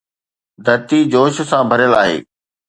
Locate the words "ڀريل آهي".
1.71-2.17